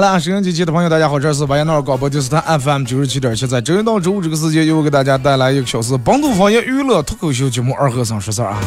[0.00, 8.58] 好了，收音机前的朋友，大家好，这是巴彦淖尔广播电视台 FM 九十七点七，在周一到周五这个时间，又给大家带来一个小时本土方言娱乐脱口秀节目《二和尚说事儿》啊。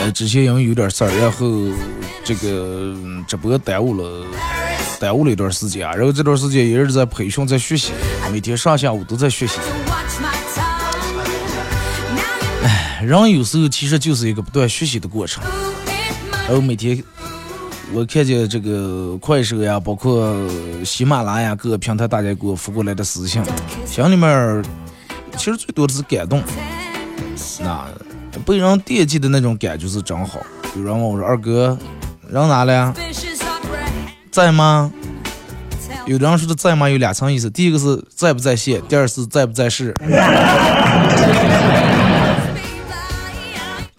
[0.00, 1.46] 呃，之前因为有点事儿，然后
[2.24, 4.24] 这个直播耽误了，
[4.98, 5.92] 耽误了一段时间啊。
[5.92, 7.92] 然后这段时间一直在培训，在学习，
[8.32, 9.58] 每天上下午都在学习。
[13.02, 15.42] 人有时候其实就是一个不断学习的过程。
[16.48, 17.02] 我每天
[17.92, 20.36] 我看见这个快手呀，包括
[20.84, 23.42] 喜马拉雅各个平台，大家给我发过来的私信，
[23.86, 24.62] 心里面
[25.36, 26.42] 其实最多的是感动。
[27.60, 27.86] 那
[28.44, 30.40] 被人惦记的那种感觉是真好。
[30.76, 31.76] 有人问我说：“二哥，
[32.28, 32.94] 人哪了？
[34.30, 34.92] 在吗？”
[36.06, 39.94] 有的人说的在吗有两层意思，第一个是在不在线，第二是在不在世。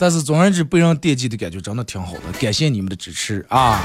[0.02, 3.80] 但是总而言之，被人惦记的感觉真的挺好的，感谢你们的支持啊！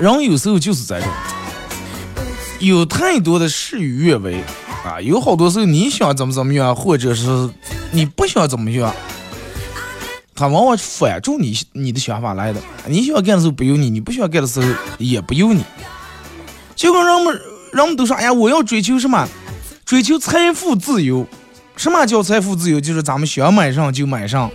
[0.00, 1.08] 人有时候就是这种，
[2.60, 4.42] 有太多的事与愿违
[4.86, 7.50] 啊，有好多时候你想怎么怎么样，或者是
[7.90, 8.90] 你不想怎么样，
[10.34, 12.60] 他往往反着你你的想法来的。
[12.86, 14.66] 你想干的时候不由你，你不想干的时候
[14.96, 15.62] 也不由你。
[16.74, 17.38] 就跟人们
[17.74, 19.28] 人们都说，哎呀，我要追求什么？
[19.84, 21.26] 追求财富自由。
[21.76, 22.80] 什么叫财富自由？
[22.80, 24.50] 就是咱们想买上就买上。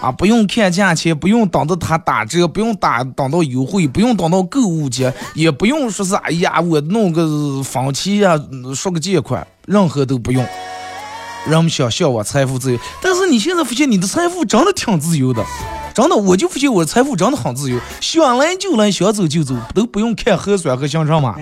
[0.00, 8.40] 啊，不用看价钱，不用等到它打折，不用打等到优惠，不用等到购物节，也不用说是哎呀，我弄个分期呀，
[8.74, 10.42] 说个借款，任何都不用。
[11.46, 15.44] 人们想向往财富自由，但是你现在发现你的财富真的挺自由的，
[15.94, 21.36] 真的，我就发现我的财富真的很自由，想来就来，想走就走，都不用看核酸和行程码。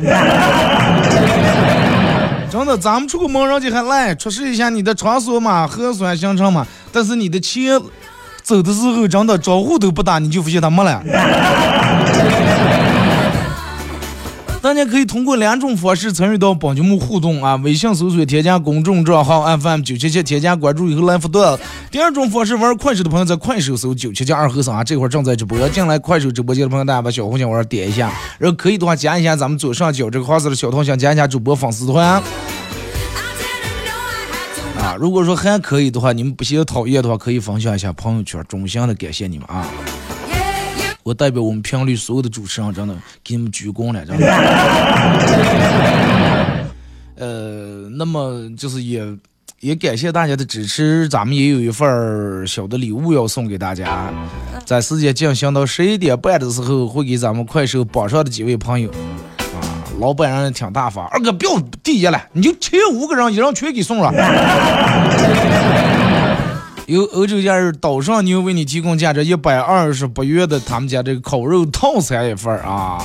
[2.50, 7.78] 真的，咱们出个门，人家还来出示一下你的场所码、核酸行程码，但是你的钱
[8.42, 11.02] 走的时候真的招呼都不打，你就发现他没了。
[14.68, 21.58] 大家可以通过两种方式参与到帮节目互动啊，微信搜索添加公众账号 FM 九七七，添加关注以后来互动。
[21.90, 32.22] 第二种方式，玩快手的朋友在快手搜九七七二和尚啊，这会儿正在直播，进来快手直播间的朋友，大家把小红心往上点一下，然后可以的话加一下咱们左上角这个黄色的小头像，加一下主播粉丝团。
[34.78, 39.66] 啊，如果说还可以的话，你们不嫌讨厌的话，可以分享一下朋友圈，衷心的感谢你们啊！
[41.02, 42.94] 我代表我们频率所有的主持人，真的
[43.24, 44.26] 给你们鞠躬了，真的。
[47.16, 49.02] 呃，那么就是也
[49.60, 54.12] 也感谢大家的支持，咱们也有一份儿小的礼物要送给大家，
[54.64, 58.88] 在时间进行到十一点半的时候，会给咱们快手榜上的几位朋友。
[58.90, 59.58] 啊，
[59.98, 64.12] 老板人挺大方，二哥不要第一了，你就前五个人，一人全给送了。
[66.88, 72.98] 由欧洲假日岛上牛为你提供价值一百二十八元的他们家这个烤肉套餐一份啊，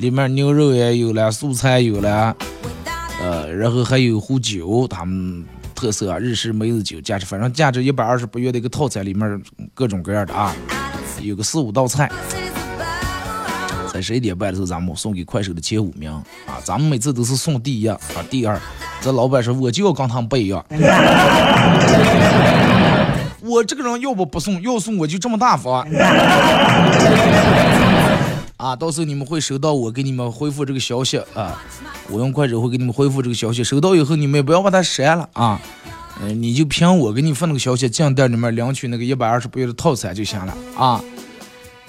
[0.00, 2.34] 里面牛肉也有了，素菜有了，
[3.20, 5.44] 呃，然后还有壶酒，他们
[5.74, 9.42] 特色啊，日式梅子酒，价值反正价值一百二十八元的一个套餐，里面
[9.74, 10.56] 各种各样的啊，
[11.20, 12.10] 有个四五道菜。
[13.92, 16.24] 在十一点半的时候，咱们送给快手的前五名啊，
[16.64, 18.58] 咱们每次都是送第一啊，第二。
[19.02, 20.64] 这老板说我就要跟他们不一样。
[23.48, 25.86] 我这个人要不不送，要送我就这么大方。
[28.58, 31.62] 啊，到时候你们会收到我给你们回复这个消息啊，
[32.10, 35.60] 我用快手会给你们回复这个消息，收到以后你们也不要把它删了啊，
[36.20, 41.00] 嗯、你就凭我给你发那个消息进店里面领取那个一百二十八元的套餐就行了啊，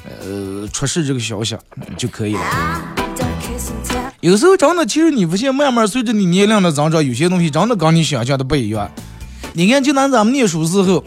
[0.06, 1.58] 呃，出示这个消息
[1.98, 2.42] 就可以了。
[4.22, 8.88] 有时候真的，其实你发现慢慢随着你年龄的增长，有些东西真的跟你想象的不一样。
[9.54, 11.04] 你看，就拿咱们念书时候，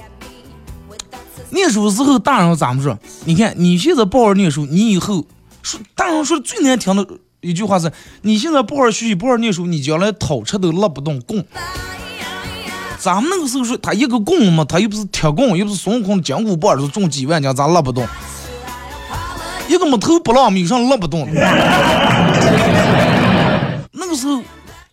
[1.53, 2.99] 念书时候大人咋么说？
[3.25, 5.25] 你看你现在抱着念书，你以后
[5.63, 7.07] 说大人说的最难听的
[7.41, 11.45] 一句话是：你现在不好学习，不好念书，你将来讨吃都拉不动棍。
[12.99, 18.07] 咱们那个时候说，他一个棍嘛，他又不是铁棍，又不是孙悟空的金箍棒，是中几万斤，咱拉不动。
[19.69, 21.29] 一个木头不浪米上拉不动。
[23.93, 24.41] 那个时候，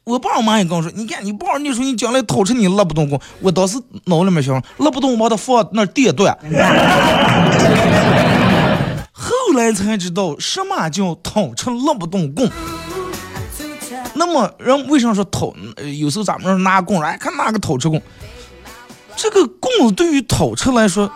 [0.09, 3.21] 我爸我妈也跟我说，你看你不好好念书，你将来讨吃你拉不动棍。
[3.41, 6.35] 我当时脑里面想，拉不动，我把它放那儿电断。
[9.11, 12.51] 后来才知道什么叫讨吃拉不动棍。
[14.15, 15.53] 那么人为啥说讨？
[15.75, 18.01] 呃有时候咱们说拿棍，哎，看哪个讨吃棍？
[19.15, 21.11] 这个棍对于讨吃来说，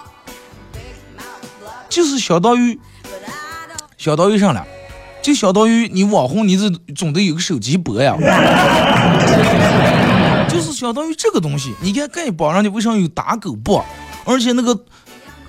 [1.90, 2.80] 就是相当于，
[3.98, 4.64] 相当于啥了？
[5.24, 8.16] 就相当于你网红，你这总得有个手机播呀，
[10.50, 11.74] 就是相当于这个东西。
[11.82, 13.84] 你看丐帮上的为啥有打狗棒？
[14.26, 14.76] 而且那个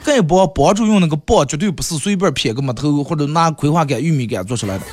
[0.04, 4.84] 丐帮帮主用那个棒绝对不是随便撇个木头或者拿葵花杆、玉米杆做出来的。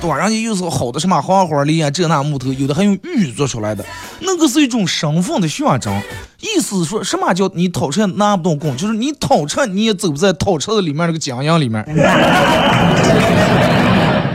[0.00, 0.16] 对吧？
[0.18, 3.84] 人家又是好的什么黄花梨啊，这那木头，有的还用玉做出来的，
[4.20, 6.02] 那个是一种身份的象征。
[6.40, 11.82] 意思是说什么叫你讨车拿不动弓，就是你讨车你也走不在讨车的里面那个江洋里面，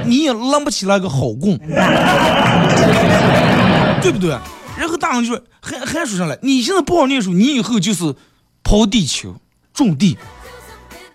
[0.05, 1.57] 你也拉不起来个好弓，
[4.01, 4.35] 对不对？
[4.77, 8.15] 然后大人就说还还说上来，你现在不好念书，你以后就是
[8.63, 9.35] 刨地球、
[9.73, 10.17] 种地、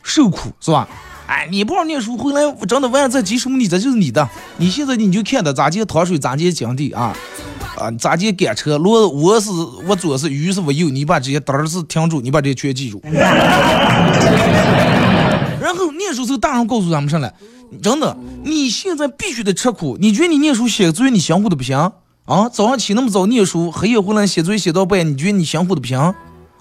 [0.05, 0.89] 受苦，是吧？
[1.27, 4.29] 哎，你不好念书，回来我真的万在几什么你这就是你的。
[4.59, 7.13] 你现在你就看的咋接糖水，咋接耕地啊
[7.77, 9.51] 啊，咋接赶车，骡我是
[9.89, 13.01] 我左是鱼是我右，你把这些单儿是停住，你把这些全记住。
[15.61, 17.35] 然后念书时候，大人告诉咱们上来，
[17.83, 19.99] 真的，你现在必须得吃苦。
[20.01, 21.77] 你觉得你念书写作业你辛苦的不行
[22.25, 22.49] 啊？
[22.49, 25.99] 早上起那么早念书，黑夜回来写作业写到半夜，你觉得你辛苦的不行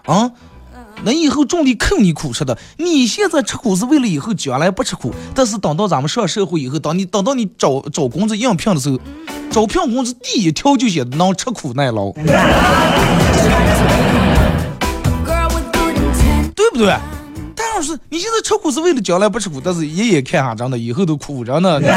[0.06, 0.32] 啊？
[1.04, 2.58] 那以后种地肯你苦吃的。
[2.78, 9.00] 你现在吃苦是为了以后将来不吃苦，但是等到咱们上社会以后，等你等到你找找工作应聘的时候，
[9.52, 12.12] 招聘工资第一条就写能吃苦耐劳.
[16.56, 16.96] 对不对？
[17.56, 21.80] 但要是你现在吃苦是为了将来不吃苦，但是爷爷看哈，真的以后都苦着呢。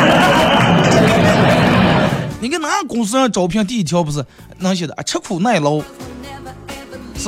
[2.40, 4.24] 你看哪个公司上招聘第一条不是
[4.58, 5.02] 能写的啊？
[5.02, 5.80] 吃苦耐劳。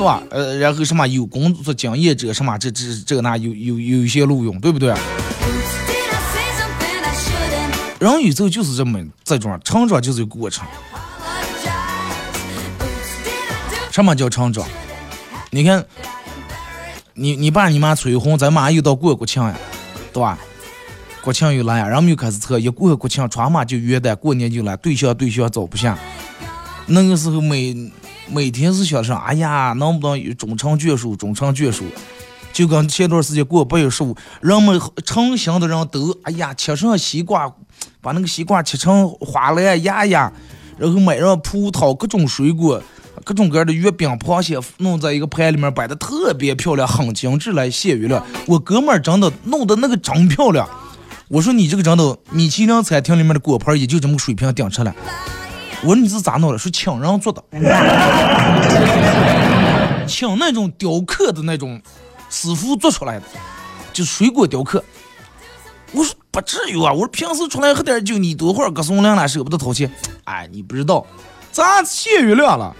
[0.01, 0.23] 是吧？
[0.31, 4.91] 呃，然后什么有工作经验者什么这这这个那有有有一些录用，对不对？
[7.99, 10.65] 人宇宙就是这么这种成长就是过程。
[13.91, 14.65] 什么叫成长？
[15.51, 15.85] 你看，
[17.13, 19.55] 你你爸你妈催婚，咱马上又到过国庆呀，
[20.11, 20.35] 对吧？
[21.21, 25.95] 国庆又来呀，人们又开始测，一过国庆，传嘛就元旦，过年就来，对象对象找不下。
[26.87, 27.75] 那个时候每
[28.27, 31.85] 每天是想着，哎呀，能不能有终成眷属，终成眷属？
[32.53, 37.49] 就跟前段时间过八月十五，人们成型的人都，哎呀，切上西瓜，
[38.01, 40.31] 把那个西瓜切成花篮压压，
[40.77, 42.81] 然后买上葡萄，各种水果，
[43.23, 48.21] 各种各样的月饼、螃蟹，弄在一个盘里面摆的特别漂亮，很精致来谢月亮。
[48.45, 50.67] 我哥们儿真的弄的那个真漂亮。
[51.29, 54.93] 我说你这个真的，米其林餐厅里面的果盘也就这么水平顶出来。
[55.83, 56.57] 我说你是咋弄的？
[56.57, 57.43] 说请人做的，
[60.07, 61.81] 请那种雕刻的那种
[62.29, 63.25] 师傅做出来的，
[63.91, 64.83] 就水果雕刻。
[65.93, 66.93] 我说不至于啊！
[66.93, 69.91] 我说平时出来喝点酒，你多会儿搁松亮了舍不得掏钱。
[70.23, 71.05] 哎，你不知道，
[71.51, 72.73] 咱谢月亮了，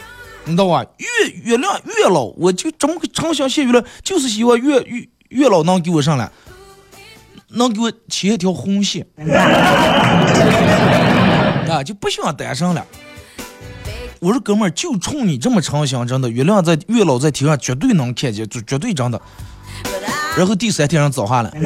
[0.46, 0.86] 你知道吧？
[0.98, 1.08] 月
[1.44, 6.32] 月亮月老，我就这么个常想谢月亮，就是希望月月月老能给我上来，
[7.50, 9.06] 能给我牵一条红线，
[11.72, 12.86] 啊，就不想单身了。
[14.20, 19.20] 我说哥们儿，就冲你这么诚心，真的，月亮在月老在天上绝对能看见，就绝对真的。
[20.38, 21.50] 然后第三天人走下来，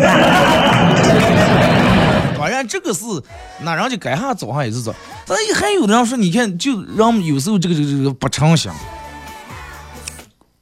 [2.37, 3.03] 当然这个是
[3.61, 4.93] 那人家该哈早上也是早，
[5.25, 8.71] 但还有的人说，你看就让有时候这个这个这个不诚心，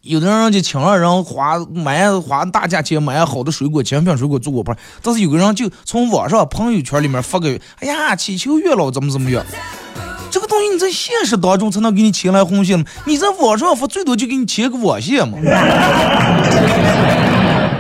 [0.04, 9.42] 有的人就请了人花买花大价钱买好的水果精品水果做果盘，但是有个人就从网上朋友圈里面发个，哎呀祈求月老怎么怎么样。
[10.30, 15.38] 这个东西你在现实当中才能给你牵来红线嘛，你在网上发最多就给你牵个网线嘛，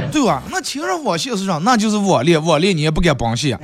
[0.09, 0.41] 对吧？
[0.49, 1.59] 那牵上网线是啥？
[1.65, 3.59] 那就是网恋，网恋你也不敢绑线。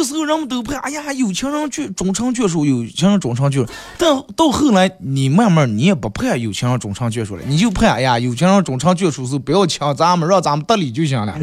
[0.00, 3.66] 那个时候人们都怕，哎呀，有情人眷终成眷属，有情人终成眷属。
[3.98, 11.36] 但到后来，你慢慢你也不怕有情人终成眷属了，你就怕，哎呀，有情人终成眷属时候不要抢咱们，让咱们得理就行了。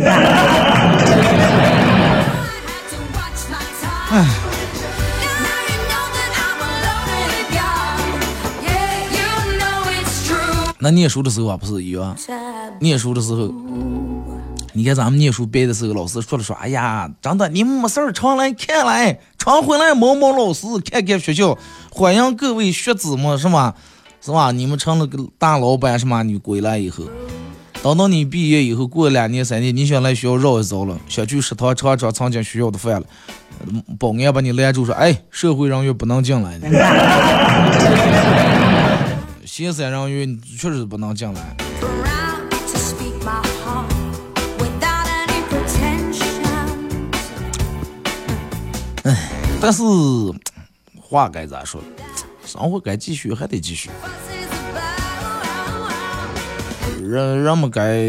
[10.26, 10.76] true.
[10.80, 12.18] 那念书的时候啊，不是一样
[12.80, 13.54] 念书的时候，
[14.78, 21.58] 你看咱们念书背的时候，老师说了说，哎呀，真的，你没事儿常来看来，常回来某某老师看看学校，
[21.92, 23.74] 欢迎各位学子们，是吧？
[24.22, 24.52] 是吧？
[24.52, 26.22] 你们成了个大老板，是吗？
[26.22, 27.06] 你归来以后，
[27.82, 33.08] 等到你毕业以后，过两年三年，你想来学校绕一遭了，想去食堂尝尝曾经学校的饭了，
[33.98, 36.60] 保安把你拦住说，哎，社会人员不能进来，
[39.44, 41.58] 闲散人员确实不能进来。
[49.62, 49.84] 但是
[51.00, 51.82] 话该咋说？
[52.46, 53.90] 生活该继续，还得继续。
[57.02, 58.02] 人人们该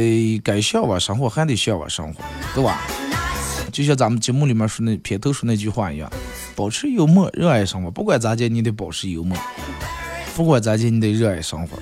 [0.45, 2.23] 该向往生活，还得向往生活，
[2.55, 2.81] 对吧？
[3.73, 6.11] 就像咱们节目里面说那片头说那句话一样，
[6.57, 7.91] 保持幽默，热爱生活。
[7.91, 9.37] 不管咋地，你得保持幽默；
[10.35, 11.79] 不管咋地，你得热爱生活。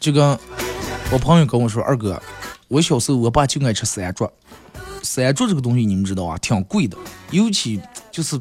[0.00, 0.38] 就跟
[1.10, 2.20] 我朋友跟我说，二哥，
[2.68, 4.28] 我小时候我爸就爱吃山竹，
[5.14, 6.96] 山竹这个东西你们知道啊，挺贵的，
[7.30, 7.80] 尤其
[8.10, 8.36] 就是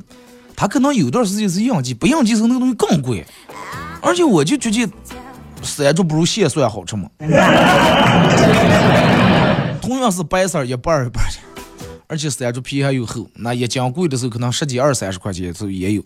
[0.56, 3.24] 它可能有段时间是应季，不应季时候那个东西更贵，
[4.01, 4.92] 而且我就觉得
[5.62, 7.08] 山竹不如蟹蒜好吃嘛。
[9.80, 11.38] 同样是白色儿一半儿一半儿的，
[12.08, 16.03] 而且山竹皮还有厚，那一斤贵的时候可能十几二三十块钱时候也有。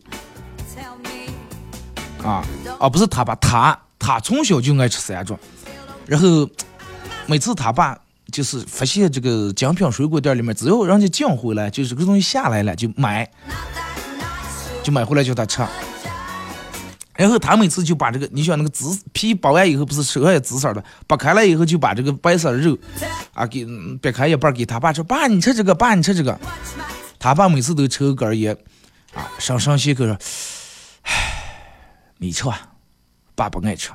[2.24, 2.44] 啊
[2.78, 5.38] 啊，不是他爸，他他从小就爱吃山竹，
[6.06, 6.50] 然后
[7.26, 7.98] 每次他爸
[8.32, 13.30] 就是发现这个精品水果店里面，只要人家进回来，就是这个东西下来了就买，
[14.84, 15.62] 就买回来叫他吃。
[17.16, 22.78] 然后他每次就把这个，你想那个紫皮剥完以后，不是手还有紫色的，剥开了以后就把这个白色的肉
[23.34, 26.40] 啊给嗯掰开一半给他爸吃，爸你吃这个，爸你吃这个。
[27.18, 28.56] 他爸每次都抽根烟，
[29.16, 30.16] 啊，上上斜口说，
[31.02, 31.74] 唉，
[32.20, 32.70] 你吃吧，
[33.34, 33.90] 爸不爱吃。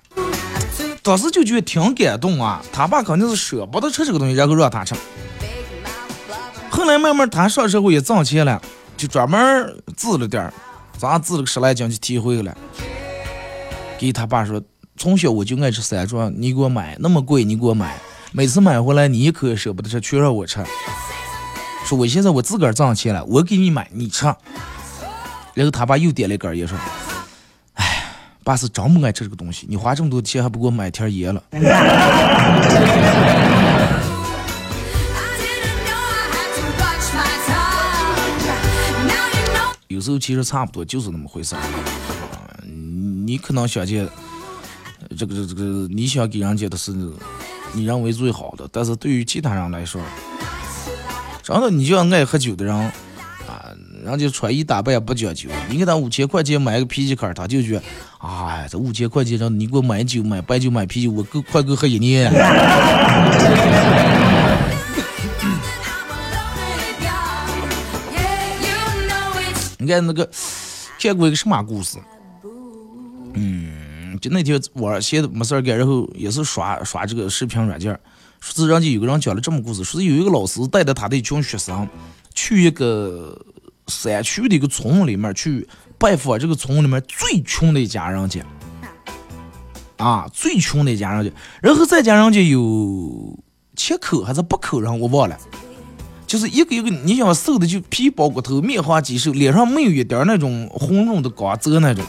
[1.03, 4.95] 当时就觉得挺感动啊，他爸肯定是舍不得吃这个东西，然后让他吃。
[6.71, 8.63] 后来慢慢他上社会也挣钱了，
[8.97, 10.55] 就专门儿自了点儿，
[10.97, 12.59] 咱自了个十来斤就提回来了。
[13.99, 14.63] 给他爸说，
[14.97, 17.99] 从小我就爱吃山竹，你给我买，那么贵你给我买，
[18.31, 20.65] 每次买回来你一口也舍不得吃，全让我吃。
[21.85, 24.27] 说我现在我自个儿挣钱了，我给你买，你吃。
[25.55, 26.79] 然后他爸又点了一根烟，说：“，
[28.45, 31.43] 爸是真不爱吃这个东西，你花这么多钱还不给我买条烟了。
[39.89, 41.61] ”有时候其实差不多就是那么回事儿。
[42.67, 44.05] 你可能想见
[44.99, 46.93] 呃这个这个，你想给人家的是
[47.73, 50.01] 你认为最好的，但是对于其他人来说，
[51.43, 52.93] 真的你就像爱喝酒的人，
[54.05, 57.83] 人家穿衣打扮也不讲究，你给他五千块钱买个啤酒卡，他就觉得，
[58.19, 62.29] 哎，这五千块钱让你给我买酒、买白酒、买啤酒，我够快够喝一年。
[69.79, 70.29] 你看那个
[71.01, 71.99] 看过一个什么故事？
[73.35, 77.97] 嗯，就那天我闲的没事儿干，然后也是刷刷这个视频软件，
[78.41, 81.89] 说是人家有个人讲了这么故事，说是有一个老师带着他的一群学生
[82.35, 83.41] 去一个
[83.87, 88.41] 山区的一个村里面去拜访这个村里面最穷的一家人家，
[89.97, 93.39] 啊，最穷的一家人家，然后这家人家有
[93.77, 95.39] 七口还是八口人，我忘了。
[96.27, 102.03] 就是一个一个，你想瘦的就皮包骨头，面黄肌瘦，脸上没有一点那种红润的光泽那种。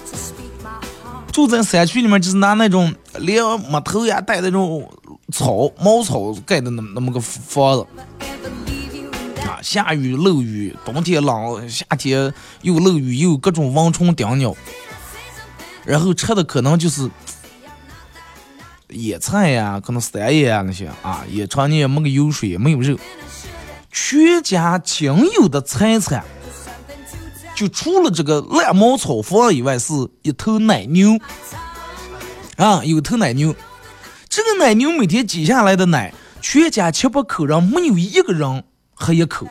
[1.29, 4.89] 住在山区里面，就是拿那种连木头呀带那种
[5.33, 7.85] 草茅草盖的那么那么个房子
[9.63, 14.53] 下雨漏雨，冬天冷，夏天又漏雨，又各种蚊虫叮咬，
[15.85, 17.09] 然后吃的可能就是
[18.89, 22.99] 野菜呀，可能山野呀那些啊，也常年没个油水，也没有肉，
[23.89, 26.25] 全家仅有的财产。
[27.55, 29.93] 就除了这个烂茅草房以外，是
[30.23, 31.17] 一头奶牛，
[32.57, 33.55] 啊，有头奶牛。
[34.27, 38.65] 这个奶牛每天挤下来的奶，全家七八口人没有一个人
[39.03, 39.45] 喝一口，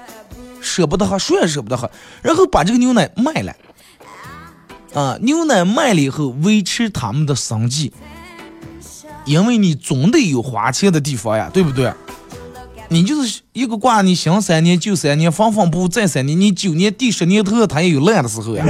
[0.62, 1.90] 舍不得喝，谁也舍不得喝。
[2.22, 3.54] 然后把这个牛奶卖了，
[4.94, 7.92] 啊，牛奶卖了以后维持他们的生计，
[9.26, 11.92] 因为你总得有花钱的地方呀，对不对？
[12.88, 18.64] 你就是一个卦，你行三年就三年，缝缝补再三年，你九年第十年头它也有烂的时候呀。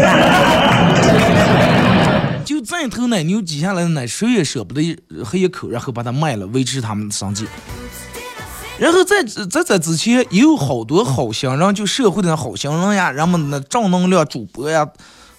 [2.44, 7.46] 就这头奶牛挤下来的奶，谁也舍不得喝一口，然后把它卖了，维持他们的生计。
[8.82, 14.84] 然后在在在之前也有好多好心人，就社会的好心人呀，人们的正能量主播呀，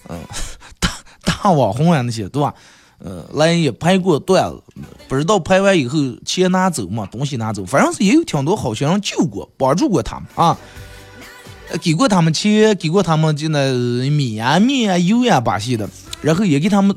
[0.07, 0.17] 嗯、
[0.79, 0.89] 大
[1.25, 2.53] 大网红呀那些，对吧？
[3.03, 4.63] 嗯，来也拍过段子，
[5.09, 10.57] 不知道拍完以后钱拿走嘛，东西拿走，反正是也有挺多好心人救过、帮助过他们啊，
[11.81, 13.73] 给过他们钱，给过他们就那
[14.09, 15.89] 米呀、面呀、油呀把戏的，
[16.21, 16.95] 然后也给他们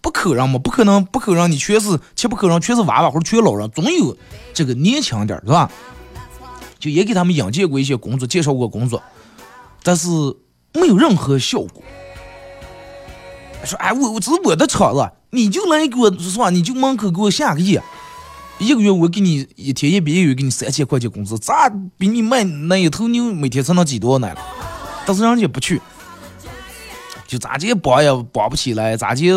[0.00, 4.16] 不可让嘛，不可能不可让你全是切不可让全是娃娃或者全老人，总有
[4.54, 5.70] 这个年轻点是吧？
[6.78, 9.02] 就也给他们引荐过一些工作，介绍过工作，
[9.82, 10.08] 但是
[10.72, 11.82] 没有任何效果。
[13.64, 16.48] 说哎，我我这是我的厂子，你就来给我是吧？
[16.48, 17.78] 你就门口给我下个亿，
[18.58, 24.34] 一个月我给你一天一百，一月给你三千块钱工资，咋比你卖那一头牛每天才能几多呢？
[25.04, 25.82] 但是人家不去，
[27.30, 29.30] 就咋地帮也绑不起来，咋地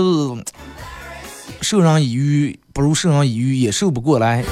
[1.61, 4.43] 授人以鱼不如授人以渔，也授不过来。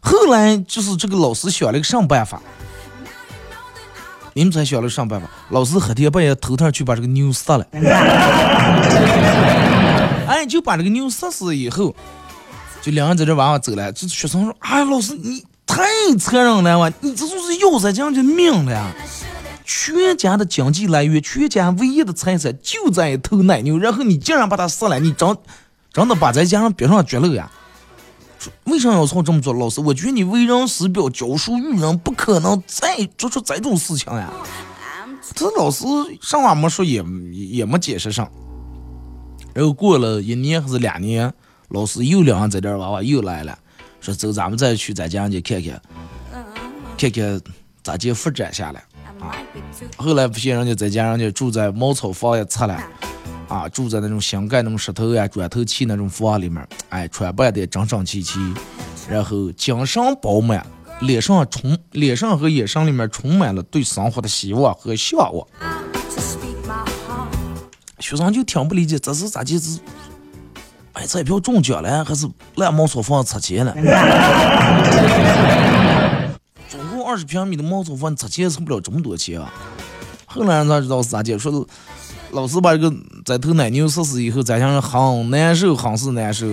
[0.00, 2.42] 后来就是这个老师想了个什么办法？
[4.34, 5.26] 你们才想了什么办法？
[5.48, 7.66] 老师黑天半夜偷偷去把这个牛杀了，
[10.28, 11.96] 哎，就把这个牛杀死以后，
[12.82, 13.90] 就两人在这玩玩走了。
[13.92, 15.84] 这学生说：“哎，老师你太
[16.20, 16.92] 残忍了哇！
[17.00, 18.92] 你这就是要咱家的命了呀！
[19.66, 25.36] 全家的经济来源，全家唯一的财产就在一头奶牛，然后你竟然把它杀了，你真
[25.92, 27.50] 真的把咱家人逼上绝路呀！”
[28.38, 29.52] 说为啥要从这么做？
[29.52, 34.32] 老师，我觉得你为人师表、教书育人，不可能再做出这种事情呀。
[35.34, 35.84] 这老师
[36.22, 38.30] 上话没说，也也没解释上。
[39.52, 41.32] 然后过了一年还是两年，
[41.70, 43.58] 老师又领人在这娃娃又来了，
[44.00, 45.82] 说走，咱们再去咱家去看看，
[46.96, 47.40] 看看
[47.82, 48.84] 咋地发展下来
[49.20, 49.36] 啊。
[49.96, 52.82] 后来不行，人家在家人家住在茅草房也拆了。
[53.48, 58.40] 啊，住在那种新盖那种石头呀、砖头砌那种房里面，哎，穿扮的整整齐齐，
[59.08, 60.66] 然后精神饱满，
[60.98, 65.46] 脸上充脸上和眼神里面充满了对生活的希望和向往。
[68.00, 69.78] 学生就挺不理解，这是咋地是
[70.92, 73.72] 买彩票中奖了，还是烂茅草房拆迁了？
[77.06, 79.52] 二十平米的茅草房拆迁出不了这么多钱啊！
[80.26, 81.64] 后来人才知道是咋地，说是。
[82.32, 82.92] 老师把这个
[83.24, 86.44] 在头奶牛实施以后，咱想很难受，很是难受。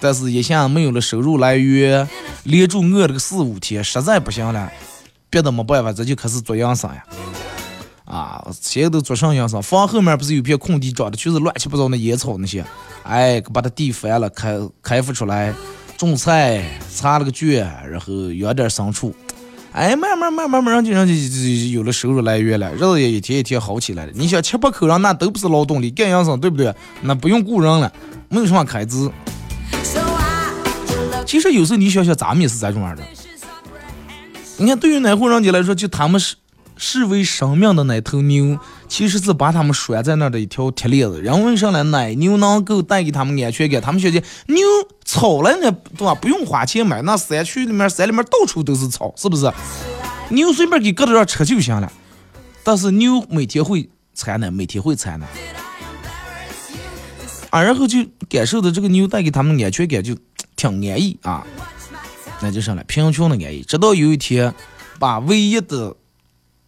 [0.00, 2.08] 但是一下没有了收入来源，
[2.44, 4.72] 连住饿了个四五天，实在不行了，
[5.28, 7.04] 别的没办法，这就开始做养生呀。
[8.06, 12.64] 啊，现在都做上养生，房后面不是有片空地，长的全是乱七八糟的野草那些，
[13.02, 15.52] 哎，把它地翻了，开开发出来，
[15.98, 16.64] 种菜，
[16.96, 19.14] 插了个圈，然后养点牲畜。
[19.72, 24.12] 哎，慢慢慢慢慢慢，就让就就有了收入来源了，日子也一天一天好起来了。
[24.14, 26.74] 你想七八口人，那都不是劳动力，干养生，对不对？
[27.02, 27.92] 那不用雇人了，
[28.28, 29.10] 没有什么开支。
[31.26, 33.02] 其实有时候你想想，咱们也是这种样的。
[34.56, 36.34] 你看，对于哪户人家来说，就他们是
[36.76, 41.20] 视为生命的那头牛，其实是把他们拴在那儿的一条铁链子。
[41.20, 41.82] 人为啥呢？
[41.84, 44.66] 奶牛能够带给他们安全感，他们觉得牛
[45.08, 46.14] 草了呢，对吧？
[46.14, 49.50] 不用花钱买，那山区里面、山里面到处都是草，是不是？
[50.28, 51.90] 牛随便给搁到这吃就行了。
[52.62, 55.26] 但是牛每天会产奶，每天会产奶，
[57.48, 60.14] 啊，然后就感受到这个牛带给他们安全感，就
[60.54, 61.46] 挺安逸啊。
[62.42, 64.54] 那就上了贫穷的安逸，直到有一天
[64.98, 65.96] 把唯一的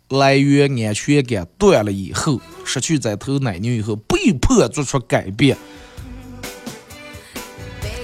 [0.08, 5.58] 来源安全感断了以后，失去这头奶牛以后，被迫做出改变，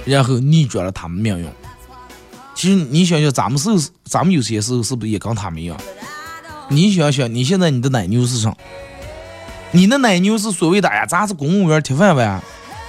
[0.07, 1.47] 然后逆转了他们命运。
[2.55, 3.69] 其实你想想，咱们是
[4.05, 5.77] 咱们有些时候是不是也跟他们一样？
[6.69, 8.55] 你想想，你现在你的奶牛是啥？
[9.71, 12.41] 你的奶牛是所谓的哎呀，咱是公务员铁饭碗，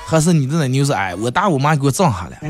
[0.06, 2.38] 还是你的奶牛是哎，我大我妈给我挣下来？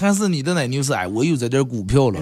[0.00, 2.18] 还是你的奶牛是哎，我有这点股票了。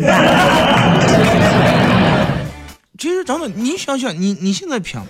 [2.98, 5.00] 其实真的，你想想，你你现在拼，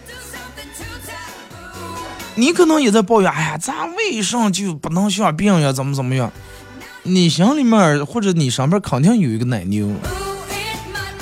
[2.37, 5.73] 你可能也在抱怨，哎呀，咱为啥就不能像别人呀？
[5.73, 6.33] 怎么怎么样？
[7.03, 9.91] 你心里面或者你上边肯定有一个奶牛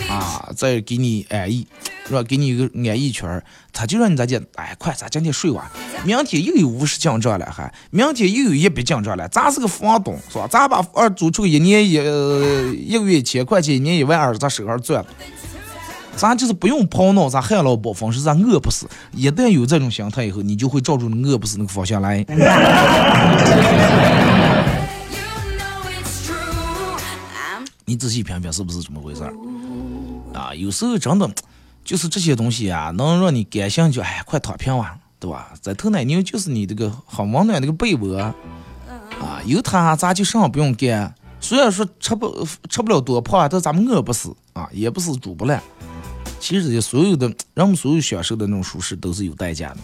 [0.09, 1.66] 啊，在给你安逸，
[2.07, 2.23] 是吧？
[2.23, 4.40] 给你一个安逸圈儿，他就让你咋地？
[4.57, 5.64] 哎，快，咱今天睡完，
[6.05, 9.29] 明天又有五十进账了，还明天又有一笔进账了。
[9.29, 10.49] 咱是个房东，是吧？
[10.51, 15.09] 咱把房租出去一年一、呃一个月一千块钱，一年一万二，咱手上赚了。
[16.18, 18.88] 咱就是不用跑脑，咱旱涝保丰是咱饿不死。
[19.12, 22.26] 一旦有这种心态以后，你就会照住饿不死那个方向来。
[27.85, 29.33] 你仔细品品，是不是这么回事儿？
[30.35, 31.31] 啊，有时候真的
[31.85, 35.52] 就是这些东西啊，能让你感兴趣，哎，快躺平吧，对吧？
[35.62, 38.35] 在头奶牛就是你这个很温暖那个被窝，啊，
[39.46, 41.14] 有它咱就啥也不用干。
[41.40, 45.62] 虽然说吃不吃不了多胖，但咱们饿不死啊，也不是煮不烂。
[46.40, 49.79] 其实这些所有的， 人们所有享受的那种舒适都是有代价的。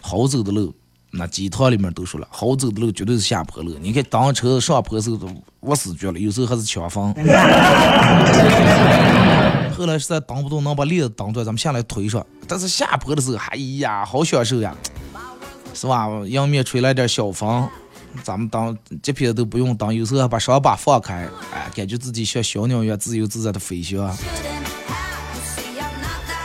[0.00, 0.74] 好走的路，
[1.10, 3.76] 那鸡汤里面都说了，好走的路绝对是下坡路。
[3.80, 5.28] 你看当车上坡时候都
[5.60, 7.14] 我死绝了，有时候还是抢风。
[9.76, 12.24] 后来实在挡不动，能把链子挡住，咱们下来推上。
[12.46, 14.76] 但是下坡的时候，哎呀，好享受呀，
[15.74, 16.08] 是吧？
[16.26, 17.68] 迎面吹来点小风，
[18.22, 24.14] 咱们当这片都不用当，有时候还把伤疤放开，哎，感觉自己像小鸟一样自由自在的飞翔。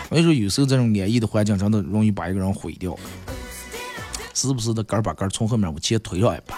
[0.09, 2.97] 我跟你说，有时候这种安逸的环境真的容易把一个人毁掉，
[4.33, 6.57] 时不时的杆把杆从后面往前推上一把，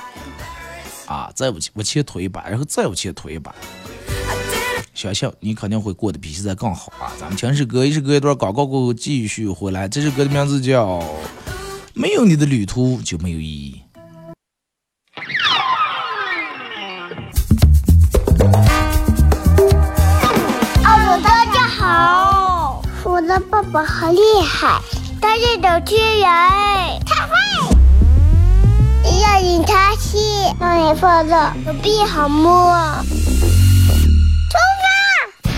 [1.12, 3.56] 啊，再往前往前推一把，然后再往前推一把，
[4.94, 7.12] 相信你肯定会过得比现在更好啊！
[7.20, 11.00] 咱们听首歌，一首歌一段广告过后继续回来，这首歌的名字叫
[11.96, 13.82] 《没有你的旅途就没有意义》。
[20.84, 22.39] 啊，我大家好，
[23.20, 24.80] 我的爸爸好厉害，
[25.22, 26.26] 他是主持人，
[27.06, 27.36] 他会。
[29.20, 30.18] 要引他去，
[30.58, 32.74] 让你放乐，手臂好摸。
[34.50, 35.52] 出发，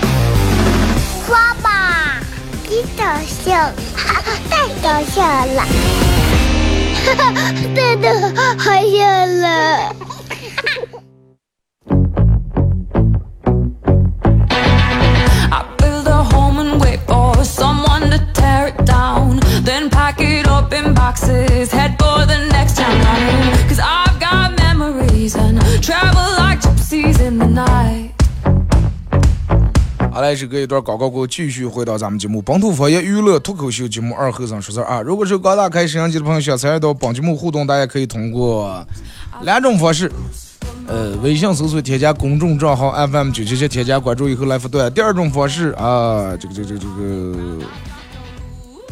[1.27, 2.19] 刷吧，
[2.67, 3.53] 你搞笑，
[3.95, 5.61] 哈哈，太搞笑了，
[7.05, 8.07] 哈哈， 真的
[8.57, 8.97] 好笑
[9.27, 9.95] 了。
[30.31, 35.01] 好嘞，这个一段广告过后，继续回到咱们节目《本土方言娱乐脱口秀节目二后生说事儿》啊。
[35.01, 38.85] 如果是刚打开摄像机的朋友，想参与到本节目互动，大家可以通过
[39.41, 40.09] 两种方式。
[40.87, 44.91] 呃，微信搜索添加公众账号 FM 九七七，添加关注以后来发段。
[44.93, 47.65] 第二种方式啊，这个这个这个这个，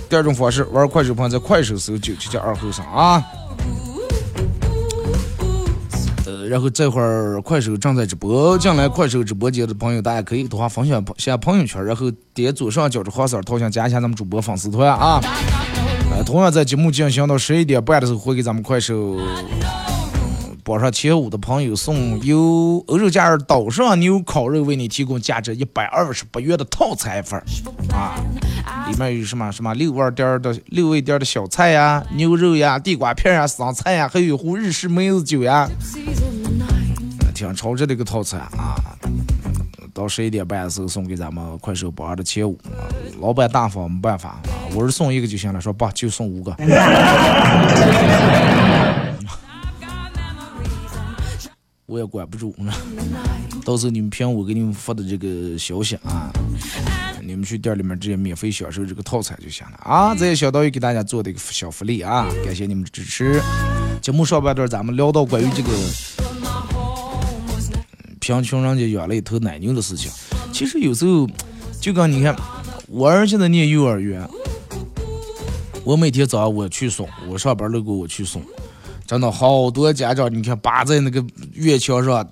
[0.09, 3.23] 第二种方式玩快手朋友在快手搜九七七二后生啊。
[6.49, 15.21] 然后这会儿快手正在直播，进来快手直播间的朋友，大家可以的话分享下朋友圈，然后点左上角的黄色头像加一下咱们主播粉丝团啊。
[16.11, 19.15] 呃，同样在节目进行到十一点半的时候，会给咱们快手
[20.63, 27.39] 榜上前五的朋友送由欧洲假日岛上牛烤肉为你提供价值一百二十八元的套餐一份
[27.93, 28.15] 啊，
[28.89, 35.69] 里面有什么什么六味店的六味店的小菜呀、牛肉呀、地瓜片呀、生菜呀，还有一壶日式梅子酒呀。
[37.39, 38.75] 想超值的一个套餐啊！
[39.93, 42.83] 到十一点半的时候送给咱们快手榜二的前五，啊
[43.21, 44.41] 老板大方没办法啊，
[44.75, 46.53] 我是送一个就行了，说爸就送五个，
[51.85, 52.53] 我也管不住。
[53.63, 56.29] 到时候你们凭我给你们发的这个消息啊，
[57.21, 60.13] 你们去店里面直接免费享受这个套餐就行了啊！
[60.13, 63.41] 这也相当于给大家做的一个小福利啊，感谢你们的支持。
[64.01, 65.69] 节目上半段咱们聊到关于这个。
[68.29, 70.11] 贫穷人家养了一头奶牛的事情，
[70.53, 71.27] 其实有时候
[71.81, 72.35] 就跟你看，
[72.87, 74.21] 我儿现在念幼儿园，
[75.83, 78.43] 我每天早上我去送，我上班路过我去送，
[79.07, 82.23] 真的好多家长，你看扒在那个院墙上，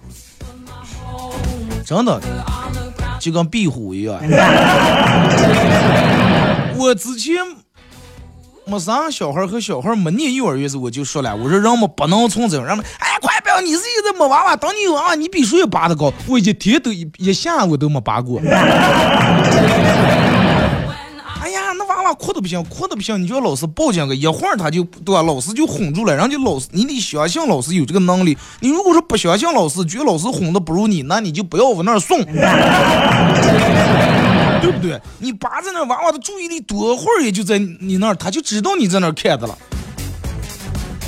[1.84, 2.22] 真的
[3.20, 4.20] 就跟壁虎一样。
[6.78, 7.34] 我之前
[8.66, 16.12] 没啥小孩和小孩没念幼儿园时，我就说了，我说人们不能从这人们，哎，快你是一个没娃娃，等你有娃娃，你比谁也拔得高。
[16.28, 18.40] 我一天都一一下午都没拔过。
[21.40, 25.22] 哎呀，那娃娃哭的不行，哭的不行，你叫老师报警个，一会儿他就对吧？
[25.22, 28.38] 老师就哄住了，人家老师，你得相信老师有这个能力。
[28.60, 32.20] 你如果说不相信老师，觉得老师哄的不如你，那你就不要往那儿送。
[34.60, 35.00] 对不对？
[35.20, 39.58] 你拔在那，娃娃的注意力多会儿也就在你那儿，他就知道你在那儿看着了，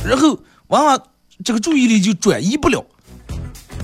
[0.08, 0.98] 然后娃娃
[1.44, 2.86] 这个注意力就转移不了，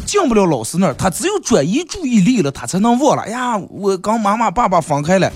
[0.06, 3.24] 进不了老师那儿，他只有转移注意力了，他才能忘了。
[3.24, 5.32] 哎呀，我跟妈妈爸爸分开了，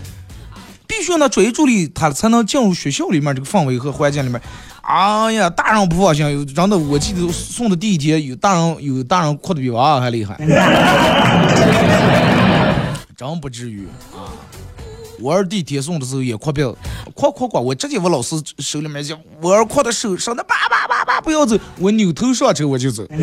[0.85, 4.41] 必须让他转移注意力，他才能进入学校里面这个氛围和环境里面。
[4.81, 10.37] 哎呀，大人不放心，真的，我记得送的第一天，有大人有大人哭的比娃娃还厉害。
[13.15, 14.31] 真不至于啊！
[15.21, 16.73] 我儿第一天送的时候也哭病，
[17.13, 23.03] 哭哭哭，我直接往老师手里面就，我儿哭的手上的叭叭叭叭不要走，我扭头上车我就走。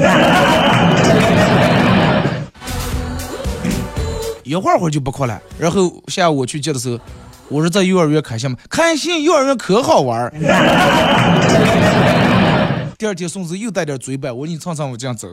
[4.44, 6.98] 一会儿会儿就不哭了，然后下午我去接的时候，
[7.48, 8.56] 我说在幼儿园开心吗？
[8.68, 10.32] 开心，幼儿园可好玩儿。
[12.98, 15.28] 第二天送子又带点嘴板，我说你尝尝我这样走。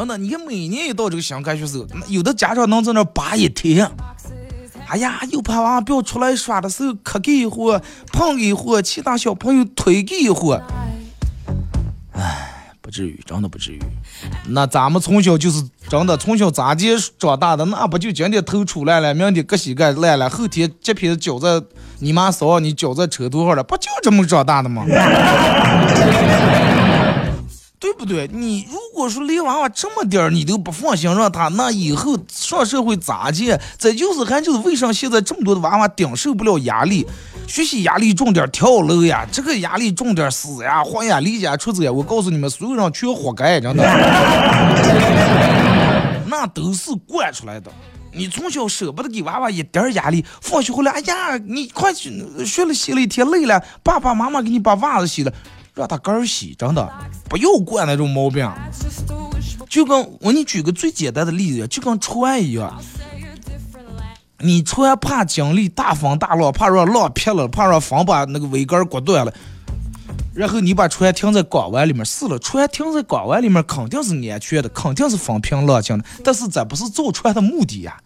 [0.00, 3.86] 真的，你看每年一到这个新开学时候，有的家长能在那儿扒一天，
[4.88, 7.78] 哎呀，又怕娃娃不要出来耍的时候磕给一伙，
[8.10, 10.58] 碰给一伙，其他小朋友推给一伙。
[12.14, 13.78] 哎，不至于，真的不至于。
[14.48, 17.66] 那咱们从小就是真的从小咋接长大的？
[17.66, 21.62] 那不就今天头出来了，明天割膝盖烂了，后天这片脚在
[21.98, 24.82] 你妈扫你脚在车头上了，不就这么长大的吗？
[27.80, 28.28] 对不对？
[28.30, 33.58] 你如果说连娃娃这么点儿你都不放心让他，那以后上社会咋接？
[33.78, 37.06] 这就是还就是为啥现在这么多的娃娃顶受不了压力，
[37.46, 41.90] 学习压力重点，跳楼呀，这个压力重点，死呀，活呀，离家出走呀。
[41.90, 43.82] 我告诉你们，所有人全活该，真的，
[46.26, 47.72] 那都是惯出来的。
[48.12, 52.12] 你从小舍不得给娃娃一点压力，放学回来，哎呀，你快去
[52.44, 55.32] 学了洗了一天累了，爸爸妈妈给你把袜子洗了。
[55.74, 56.88] 让他个儿洗，真的
[57.28, 58.50] 不要惯那种毛病。
[59.68, 62.76] 就跟我给你举个最简单的例子，就跟船一样，
[64.38, 69.32] 你船怕经历大风大浪，怕让浪劈了，怕让风把那个桅杆刮断了，
[70.34, 77.96] 然后你把船停在港湾里面，是了，船停在港湾里面肯定是安全的，肯定是风平浪静的，但是这不是造船的目的呀。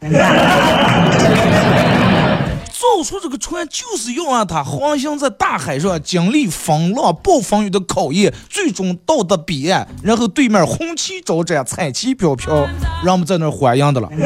[2.84, 12.68] 造出这个船就是要让它航行在大海上，经历风浪、暴风雨的考验，最终到达彼岸，然后对面红旗招展，彩旗飘飘，
[13.02, 14.08] 让我们在那儿欢迎的了。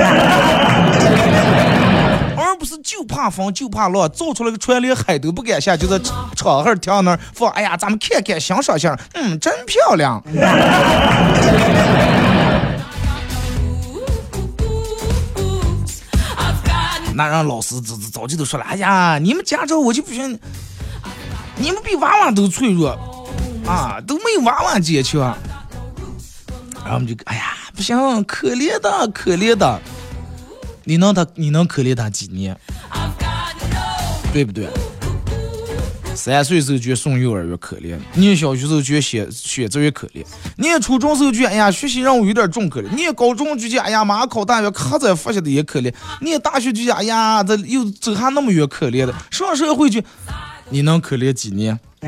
[2.37, 5.99] 而不是就怕风就怕浪，造出来个船连海都不敢下，就在
[6.35, 7.49] 场上停那儿放。
[7.53, 10.23] 哎呀，咱们看看欣赏下，嗯，真漂亮。
[17.19, 20.39] 那让老师早早早就都说了，哎呀，你们家长我就不行，
[21.57, 22.91] 你们比娃娃都脆弱
[23.67, 25.21] 啊，都没有娃娃坚强。
[26.85, 29.81] 然后我们就，哎呀，不行，可怜的，可怜的，
[30.85, 32.57] 你能他，你能可怜他几年，
[34.33, 34.69] 对不对？
[36.19, 40.25] 三岁时候觉得送幼儿园可怜，念小学时候觉得选选择也可怜，
[40.57, 50.03] 念初中时候觉得哎呀学习任务有点重可怜，念高中就觉得哎呀马上考大学可在复习的也可怜，念大学就觉得哎呀这又走还那么远可怜的，上社会去
[50.71, 51.79] 你能可怜几年？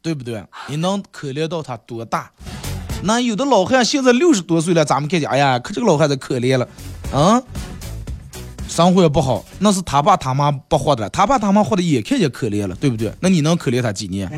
[0.00, 0.42] 对不对？
[0.68, 2.30] 你能可怜到他多大？
[3.02, 6.66] 那有的老汉现在六十多岁了，咱们看见哎呀，可这个老汉子可怜了，
[7.12, 7.42] 啊？
[8.74, 13.12] 生活也不好，那是他爸他妈不活的，他爸他妈活的也看见可怜了，对不对？
[13.20, 14.28] 那你能可怜他几年？
[14.28, 14.36] 哎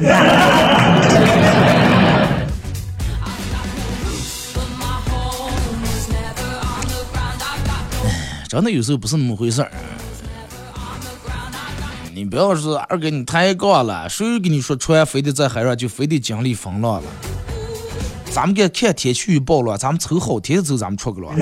[8.46, 9.70] 真的有时候不是那么回事儿。
[12.14, 17.08] 你不要说二哥你太高了，谁跟你说船非得在海上就非得经历风浪了？
[18.30, 21.32] 咱们给看天气预报了，咱们瞅好天走，咱们出去了。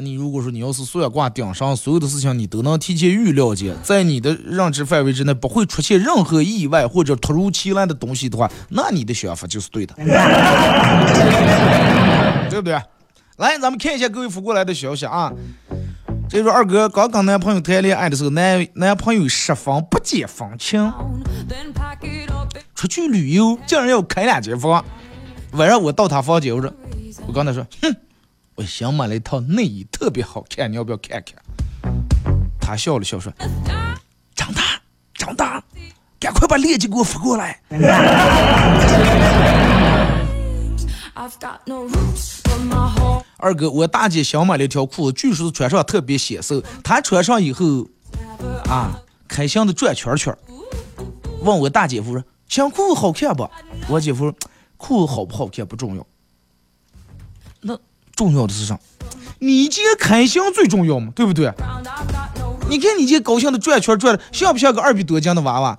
[0.00, 9.94] 那你如果说你要是算卦顶上所有的事情你都能提前预料见，在你的认知范围之内不会出现任何意外或者突如其来的东西的话，那你的想法就是对的，
[12.48, 12.80] 对不对？
[13.38, 15.32] 来，咱们看一下各位发过来的消息啊。
[16.28, 20.92] 这说二哥刚跟男朋友谈恋爱的时候，男男朋友十分不解风情，
[22.76, 24.84] 出去旅游竟然要开两间房。
[25.54, 26.72] 晚上我到他房间，我说，
[27.26, 27.96] 我刚才说，哼。
[28.58, 31.40] 我新买了一套内衣，特别好看，你要不要看看？
[32.60, 33.32] 他笑了笑说
[34.34, 34.82] ：“长大，
[35.14, 35.62] 长大，
[36.18, 37.60] 赶快把链接给我发过来。”
[43.36, 46.60] 二哥，我大姐新买了一条裤子，据说穿上特别显瘦。
[46.82, 47.86] 她穿上以后，
[48.68, 50.36] 啊，开心的转圈圈。
[51.42, 53.48] 问我大姐夫说：“新裤子好看不？”
[53.88, 54.34] 我姐夫
[54.76, 56.04] ：“裤子好不好看不重要。”
[57.62, 57.78] 那。
[58.18, 58.76] 重要的是啥？
[59.38, 61.52] 你今天开心最重要嘛，对不对？
[62.68, 65.78] 你看你今天高兴的转圈转的，像不像个二百多斤的娃娃？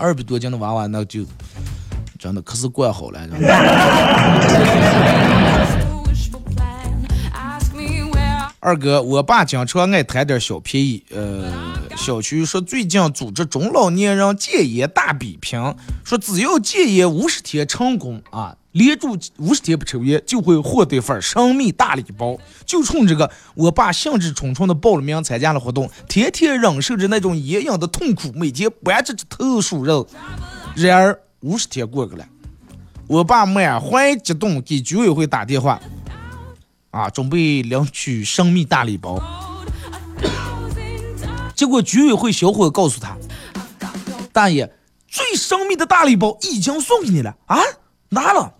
[0.00, 1.24] 二百多斤的娃娃，那就
[2.18, 3.20] 真的可是怪好了。
[8.58, 11.02] 二哥，我爸经常爱贪点小便宜。
[11.14, 11.50] 呃，
[12.00, 15.60] 小区说最近组织中老年人戒烟大比拼，
[16.02, 22.38] 说只要戒烟五十天成功啊，连住五十天不抽烟，就会获得份神秘大礼包。
[22.64, 30.08] 就冲这个，我爸兴致冲冲的报了名参加了活动，天天忍受着那种烟瘾的痛苦，每天搬着这头数肉。
[30.74, 32.26] 然而五十天过去了，
[33.08, 35.78] 我爸满怀激动给居委会打电话。
[36.92, 39.22] 啊，准备领取神秘大礼包，
[41.60, 43.14] 结果居委会小伙告诉他
[44.32, 44.72] ：“大爷，
[45.06, 47.58] 最神秘的大礼包已经送给你了啊！
[48.08, 48.54] 拿了，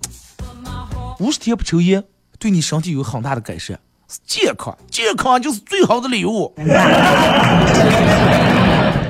[1.18, 2.04] 五十天不抽烟，
[2.38, 3.80] 对你身体有很大的改善。
[4.26, 6.52] 健康，健康就是最好的礼物。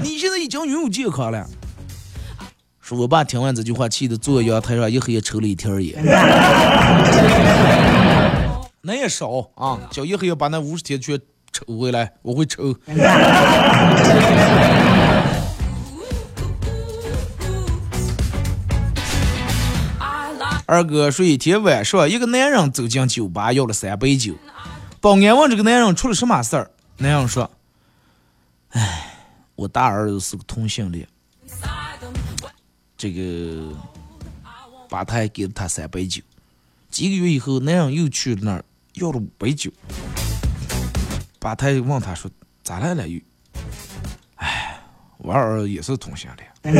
[0.05, 1.45] 你现在已经拥有健康了。
[2.81, 6.01] 说我爸听完这句话，气得坐阳台上一黑夜抽了一天烟。
[8.83, 11.21] 那也少啊，叫一黑夜把那五十天全
[11.61, 12.75] 抽回来，我会抽。
[20.65, 24.35] 二哥说，一天晚上，一个男人走进酒吧，要了三杯酒。
[25.01, 27.51] 保安问这个男人出了什么事儿，男人说
[28.71, 29.17] ：“哎，
[29.57, 31.07] 我大儿子是个同性恋。”
[32.97, 33.73] 这个
[34.89, 36.23] 吧台给了他三杯酒。
[36.91, 39.71] 几个月以后，男人又去那儿要了五杯酒。
[41.41, 42.31] 吧台问他说
[42.63, 43.21] ：“咋来了又？”
[44.37, 44.79] 哎，
[45.19, 46.49] 我儿也是同性恋。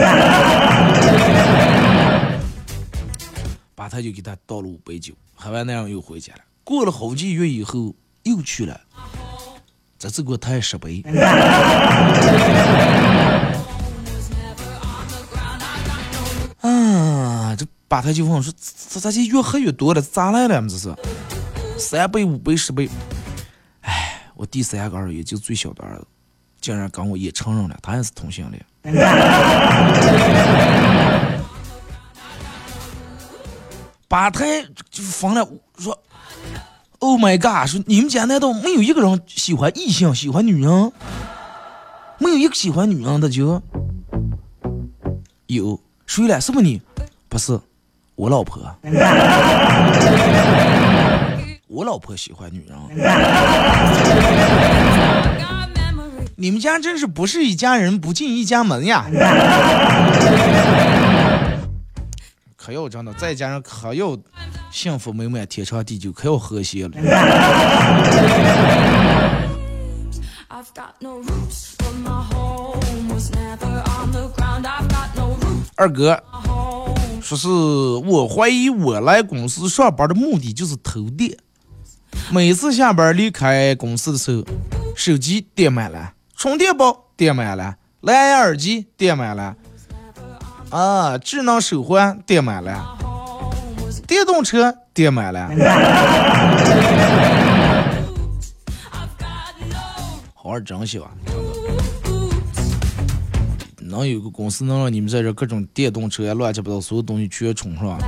[3.75, 6.41] 吧台就给他倒了五杯酒，喝完那样又回家了。
[6.63, 7.97] 过了好几月以后。
[8.25, 8.79] 又去了，
[9.99, 11.03] 这次给我抬十杯。
[16.61, 18.53] 啊，这吧台就问我说
[18.91, 20.03] ：“这咋就越喝越多了？
[20.03, 20.61] 咋来了？
[20.69, 20.95] 这是
[21.79, 22.91] 三杯、五杯、十杯。”
[24.41, 26.07] 我第三个儿子也就最小的儿子，
[26.63, 28.65] 竟然跟我也承认了，他也是同性恋。
[34.09, 34.47] 把他
[34.91, 36.03] 就疯了，说。
[37.01, 37.69] Oh my god！
[37.69, 40.93] 说你们家难道没有一个人喜欢异性、喜欢女人？
[42.17, 43.61] 没有一个喜欢女人的就
[45.49, 46.41] 有谁了？
[46.41, 46.81] 是不是你？
[47.29, 47.61] 不是，
[48.15, 48.75] 我老婆。
[51.73, 52.77] 我老婆喜欢女人。
[56.35, 59.07] 你们家真是不是一家人不进一家门呀！
[62.57, 64.19] 可要真的，再加上可要
[64.73, 66.95] 幸福美满、天长地久，可要和谐了。
[75.77, 76.21] 二哥，
[77.23, 81.33] 说是我怀疑我来公司上班的目的就是偷电。
[82.33, 84.45] 每次下班离开公司的时候，
[84.95, 89.57] 手机电满了，充电宝电满了，蓝牙耳机电满了。
[90.71, 92.97] 啊，智能手环电满了，
[94.07, 95.51] 电动车电满了，
[100.33, 101.11] 好好珍惜吧，
[103.81, 107.99] 能有个公司能让你们在这各种电动车呀、乱七八糟所有东西全充上，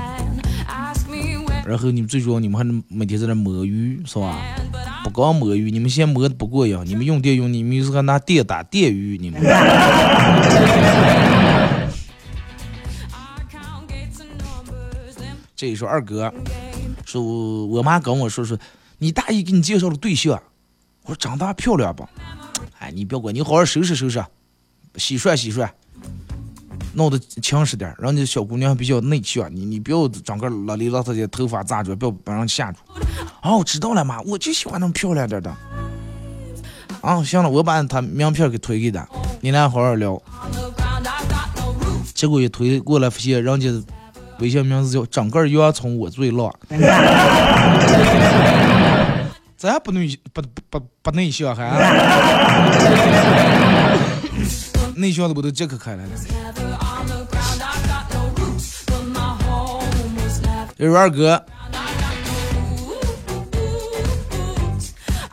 [1.67, 4.37] 然后你们最主要你们还能每天在那摸鱼是吧？
[5.05, 9.41] 不光摸鱼，你们先摸的不过瘾，你们用电用，你们有时候拿电打电鱼，你们。
[15.55, 16.33] 这一说二哥，
[17.05, 17.23] 说
[17.67, 18.59] 我妈跟我说说，
[18.99, 20.43] 你大姨给你介绍了对象，
[21.05, 22.05] 我说长大漂亮不？
[22.81, 24.25] 哎，你不要管，你好好收拾收拾，
[24.97, 25.73] 洗涮洗涮，
[26.95, 32.79] 弄得强势点，人家小姑娘比较内向，你你不要整个邋里邋遢的头发扎住，不要把人吓住。
[33.43, 35.55] 哦，知道了妈，我就喜欢那么漂亮点的。
[37.01, 39.07] 啊，行了，我把他名片给推给他，
[39.41, 40.21] 你俩好好聊。
[42.15, 43.69] 结果一推过来，发现人家。
[44.39, 46.51] 微信名字叫整个洋葱我最辣，
[49.57, 51.69] 咱不内不不不内向还，
[54.95, 56.11] 内向的不都杰克开来了？
[60.77, 61.45] 这是二哥，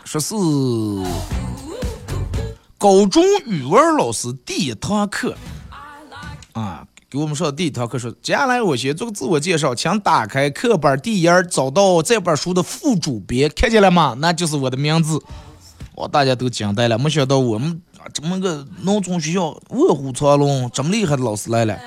[0.05, 0.35] 说是
[2.77, 5.35] 高中语文老师第一堂课
[6.53, 6.85] 啊。
[7.09, 14.15] 给我们上的第一堂课说，接下来我先做个自我介绍，请打开课本第一页，找到这本书的副主编，看见了吗？
[14.19, 15.19] 那就是我的名字。
[15.95, 17.81] 哇，大家都惊呆了，没想到我们
[18.13, 21.77] 这么个农村学校卧虎藏龙，这么厉害的老师来了。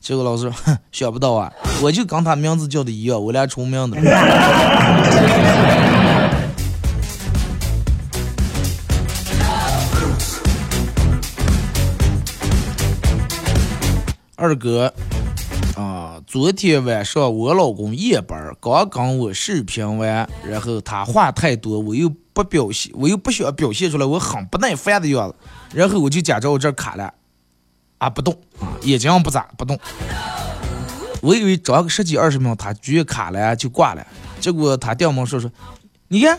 [0.00, 1.52] 结果老师，哼， 想不到啊，
[1.82, 3.98] 我就跟他名字叫的一样，我俩重名的。
[14.36, 14.94] 二哥，
[15.74, 25.34] 啊，昨天晚上我老公夜班，刚跟我视频完，然后他话太多，我又不表现，我又不想表现出来，我很不耐烦的样子，
[25.72, 27.12] 然后我就假装我这儿卡了，
[27.98, 29.78] 啊，不动，啊，眼睛不眨，不动。
[31.20, 34.06] 我以为找个十几二十秒，他居然卡了就挂了，
[34.40, 35.50] 结果他掉毛说说，
[36.08, 36.38] 你看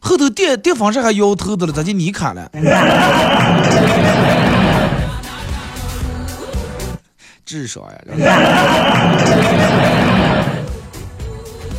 [0.00, 2.50] 后头电电风扇还摇头的了，咋就你卡了？
[7.44, 7.92] 智商呀！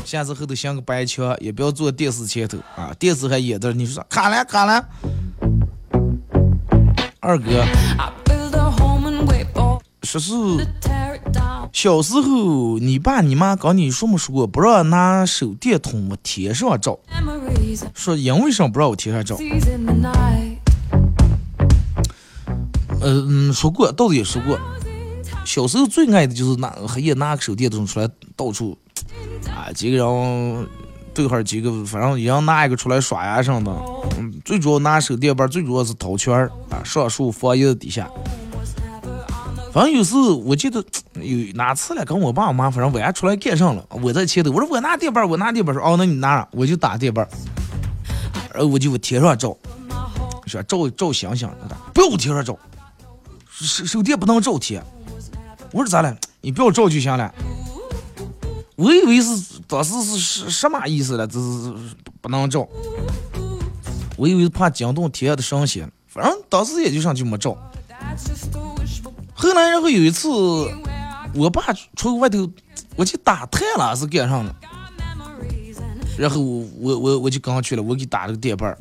[0.06, 4.86] 下次后头像个白墙，也不要坐电视前头啊，电视还演着，你说卡了卡了。
[7.20, 7.66] 二哥，
[10.04, 10.34] 说是。
[11.74, 16.98] 小时候你爸你妈跟你说没说过，不让拿手电筒往天上照，
[17.94, 19.38] 说因为什么不让我天上照？
[23.00, 24.60] 呃嗯，说过，到底也说过。
[25.46, 28.76] 小时候最爱的就是拿黑夜拿个手电筒出来到处，
[29.48, 30.68] 啊，几个人
[31.26, 33.72] 对儿几个，反正一人拿一个出来耍牙什么的。
[34.20, 38.08] 嗯，最主要拿手电棒，最主要是掏圈儿啊，上树放叶子底下。
[39.74, 40.84] 反正有时我记得
[41.16, 47.28] 有哪次了，跟我爸我妈反正晚上出来干上了，我在前头，我说我拿电棒，我拿电棒，说哦，那你拿，我就打电棒，
[48.54, 49.58] 然后我就往天上照，
[50.46, 51.50] 说照照星星，
[51.94, 52.58] 不要往天上照。
[53.50, 54.84] 手手电不能照天，
[55.72, 56.16] 我说咋了？
[56.42, 57.34] 你不要照就行了。
[58.78, 61.26] 我以为是当时是什什么意思了？
[61.26, 61.74] 这是
[62.22, 62.68] 不能照。
[64.16, 67.58] 我以为怕惊动天上的神仙，反正当时也就上去没照。
[69.34, 70.30] 后来然后有一次，
[71.34, 72.48] 我爸出外头，
[72.96, 74.56] 我去打探了是干上的，
[76.16, 78.72] 然后我我我我就刚去了，我给打了个电棒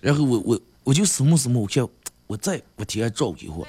[0.00, 1.86] 然后我我我就死木死木，我看。
[2.32, 3.68] 我再我天天照一会儿，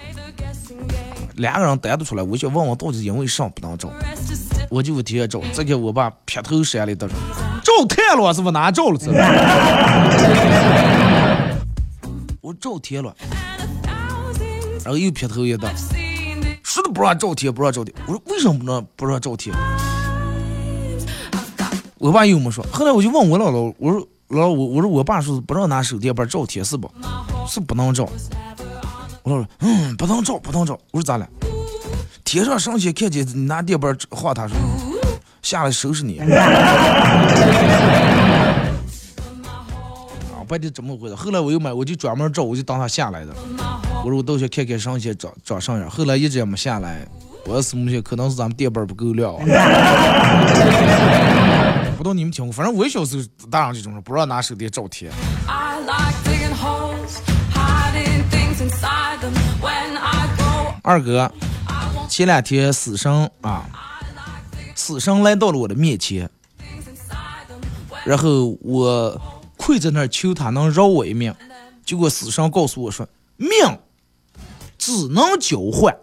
[1.35, 3.91] 两个人单独出来，我想问问到底因为啥不能照，
[4.69, 5.41] 我就我天天照。
[5.53, 7.05] 这个我爸劈头闪了一道，
[7.61, 8.97] 照天了是不哪照了？
[12.39, 13.13] 我照天了，
[14.85, 15.67] 然后又劈头一道，
[16.63, 17.93] 说的不让照天，不让照天。
[18.07, 19.53] 我说为什么不能不让照天？
[21.97, 22.65] 我爸又没说。
[22.71, 26.91] 后来我就问我姥姥，我说姥姥，我我说我爸说不让拿手电板照天是不？
[27.47, 28.09] 是不能照。
[29.21, 30.77] 我说，嗯，不能照，不能照。
[30.91, 31.27] 我说咋了？
[32.23, 34.57] 天上上去看见你拿电板晃他，说
[35.41, 36.19] 下来收拾你。
[36.19, 36.25] 啊，
[40.47, 41.15] 不得怎么回事。
[41.15, 43.33] 后来我又买，我就专门照，我就当他下来的。
[44.03, 45.89] 我说我倒想看看上去长长啥样。
[45.89, 47.07] 后来一直也没下来。
[47.45, 48.01] 我是么去？
[48.01, 49.35] 可能是咱们电板不够亮。
[52.03, 55.09] 不知道你们听过，反正我小时候大人就这种人，不让拿手电照天。
[60.81, 61.31] 二哥，
[62.09, 63.63] 前两天死神啊，
[64.75, 66.29] 死神来到了我的面前，
[68.03, 69.21] 然后我
[69.55, 71.33] 跪在那儿求他能饶我一命。
[71.85, 73.49] 结果死神告诉我说，命
[74.77, 75.95] 只能交换。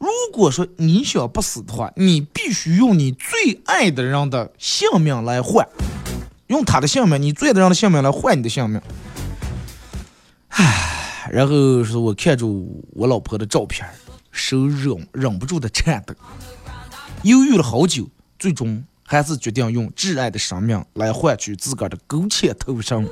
[0.00, 5.68] 如果说你想不死的话，你必须用你最爱的人的性命来换，
[6.48, 8.80] 用他的性命，你最爱的人的性命来换你的性命。
[10.48, 10.86] 唉。
[11.30, 12.44] 然后是我看着
[12.92, 13.88] 我老婆的照片，
[14.32, 16.12] 手忍忍不住的颤抖，
[17.22, 23.08] 犹豫了好久，最终还是决定用挚爱的生命来换取自个儿的苟且偷生。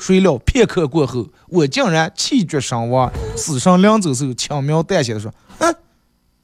[0.00, 3.12] 谁料片刻过后，我竟然气绝身亡。
[3.36, 5.74] 死神临走时轻描淡写的说：“哼，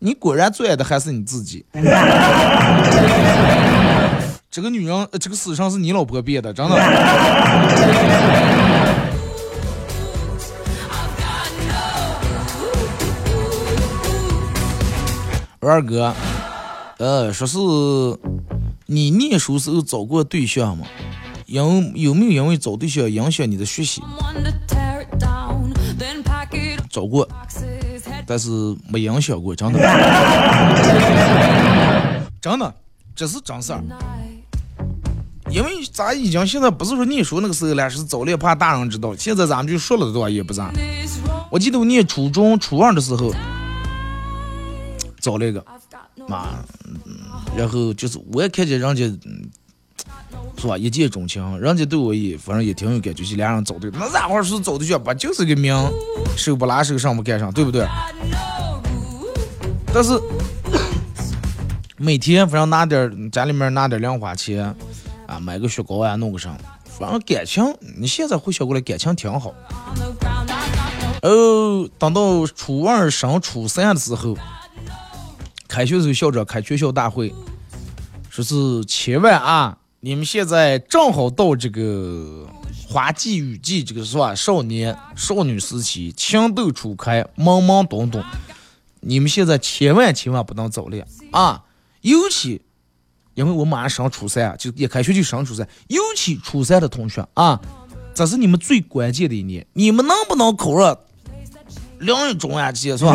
[0.03, 1.63] 你果然最爱的还是你自己。”
[4.51, 6.75] 这个女人，这个死神是你老婆变的，真的。
[15.61, 16.15] 我二哥，
[16.97, 17.59] 呃，说是
[18.87, 20.87] 你念书时候找过对象吗？
[21.45, 24.03] 有有没有因为找对象影响你的学习？
[26.89, 27.29] 找过，
[28.31, 28.49] 但是
[28.89, 29.81] 没影响过，真的。
[32.41, 32.73] 真的，
[33.13, 33.83] 这是真事儿。
[35.51, 39.17] 因为咱已经现在不是说念书那个时候了，是早恋怕大人知道。
[39.17, 40.31] 现在咱们就说了对吧？
[40.31, 40.71] 也不咋。
[41.51, 43.35] 我记得我念初中初二的时候。
[45.19, 45.63] 找了一个，
[46.29, 46.47] 妈，
[47.57, 49.05] 然后就是我也看见人家，
[50.61, 50.77] 是吧？
[50.77, 54.61] 一见钟情，人家对我也反正也挺有感觉，就俩人找对，那咋回事？
[54.61, 55.75] 找对象不就是个名，
[56.37, 57.87] 手不拉手，上不干上，对不对？
[59.93, 60.21] 但是
[61.97, 64.77] 每天反正拿点家里面拿点零花钱
[65.27, 66.55] 啊，买个雪糕啊，弄个啥，
[66.85, 67.65] 反正感情，
[67.97, 69.55] 你现在回想过来，感情挺好。
[71.23, 74.37] 哦，等到初二升初三的时候。
[75.69, 77.33] 开学时候，校长开全校大会，
[78.29, 82.47] 说是千万啊，你们现在正好到这个
[82.89, 84.35] 花季雨季，这个是吧？
[84.35, 88.25] 少年少女时期，情窦初开，懵懵懂懂，
[89.01, 91.63] 你们现在千万千万不能早恋啊！
[92.01, 92.63] 尤其
[93.35, 97.61] 因为我马上上初三，就一开学就上初三，尤其初三的同学啊，
[98.15, 100.97] 这是你们最关键的一年，你们能不能考上
[101.99, 103.15] 两中呀，这些是吧？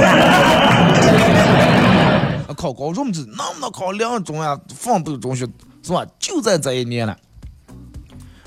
[2.55, 4.57] 考高中这能不能考两中呀？
[4.69, 5.47] 放不中学
[5.85, 6.03] 是吧？
[6.17, 7.15] 就在这一年了。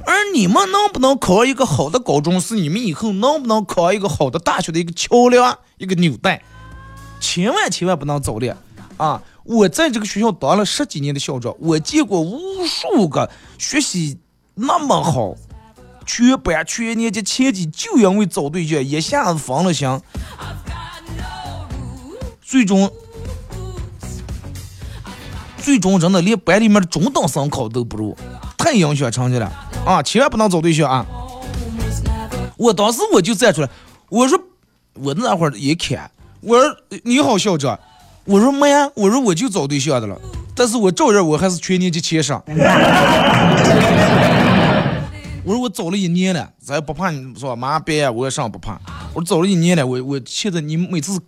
[0.04, 6.42] 而你们能不能考一个好的高中，是你们以后能不能考一个好的大学的一个桥梁，一个纽带。
[7.20, 8.56] 千万千万不能早恋
[8.96, 9.22] 啊！
[9.44, 14.18] 我在这个学校当了十几年的校长，我见过无数个学习
[14.54, 15.34] 那么好，
[16.06, 20.00] 全班全年级前几，就因为找对象一下子分了心，
[22.40, 22.90] 最终
[25.68, 28.16] 最终真的连班里面的中等生考都不如，
[28.56, 29.52] 太影响成绩了。
[29.84, 31.04] 啊，千万不能找对象啊！
[32.56, 33.68] 我当时我就站出来，
[34.08, 34.40] 我说
[34.94, 36.10] 我那会儿也看，
[36.40, 37.78] 我说你好校长，
[38.24, 40.18] 我说没呀，我说我就找对象的了，
[40.54, 42.32] 但是我照样我还是全年级前十。
[45.44, 48.80] 我说我找了一年了，咱也不怕你说马上毕业我也上不怕。
[49.12, 51.20] 我说找了一年了，我我现在你每次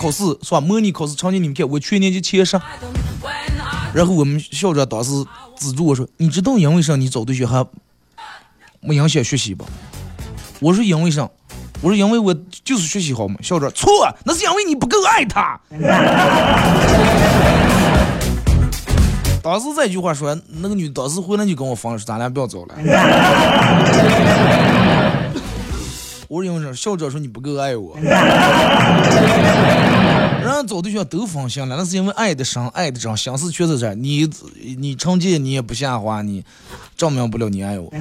[0.00, 0.60] 考试是吧？
[0.60, 2.56] 模拟考试成绩你们看，我全年级前十。
[3.94, 5.10] 然后我们校长当时
[5.56, 7.64] 资助我说，你知道因为啥你找对象还？
[8.80, 9.64] 没影响学习吧？
[10.60, 11.28] 我说因为啥？
[11.80, 12.34] 我说因为我
[12.64, 13.36] 就是学习好嘛。
[13.42, 13.88] 校长错，
[14.24, 15.60] 那是因为你不够爱他。
[19.42, 22.74] 当时这句话说，那个女当时回来就跟我分了，说咱俩不要走了。
[26.28, 26.72] 我说因为啥？
[26.72, 27.96] 校长说你不够爱我。
[30.42, 33.94] 人找对象都放心了，那是因为爱的深，爱的真，心思全在。
[33.94, 34.28] 你
[34.78, 36.44] 你成绩你也不下滑，你
[36.96, 37.90] 证明不了你爱我。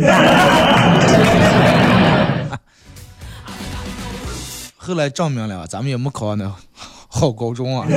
[4.78, 6.52] 后来证明了，咱们也没考上那
[7.08, 7.88] 好高中啊。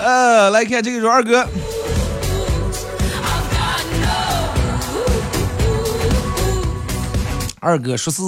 [0.00, 1.46] 呃，来看这个是二哥。
[7.60, 8.22] 二哥说是。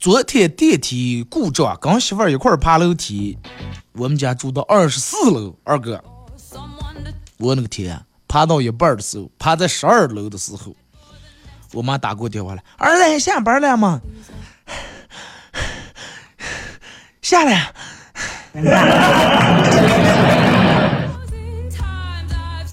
[0.00, 3.36] 昨天电梯故障，跟媳妇儿一块儿爬楼梯，
[3.94, 5.52] 我们家住到二十四楼。
[5.64, 6.02] 二哥，
[7.38, 10.72] 我那个天，爬到一半的时候，爬在十二楼的时候，
[11.72, 14.00] 我妈打过电话来，儿子下班了吗？
[17.20, 17.72] 下来。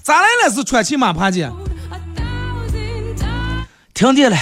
[0.00, 0.54] 咋来了？
[0.54, 1.52] 是喘气吗爬的？
[3.92, 4.36] 停电了，